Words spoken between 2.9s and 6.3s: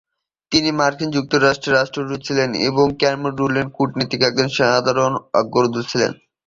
ক্যামেরুনের কূটনীতির একজন অগ্রদূত ছিলেন।